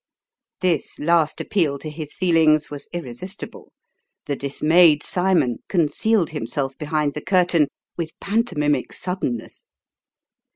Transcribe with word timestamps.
This 0.61 0.97
last 0.97 1.39
appeal 1.39 1.77
to 1.77 1.87
his 1.87 2.15
feelings 2.15 2.71
was 2.71 2.87
irresistible. 2.91 3.71
The 4.25 4.35
dismayed 4.35 5.03
Cymon 5.03 5.59
concealed 5.69 6.31
himself 6.31 6.75
behind 6.79 7.13
the 7.13 7.21
curtain 7.21 7.67
with 7.97 8.19
pantomimic 8.19 8.93
suddenness. 8.93 9.65